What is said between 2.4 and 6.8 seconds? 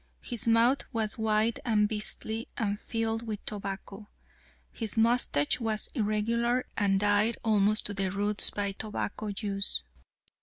and filled with tobacco. His mustache was irregular,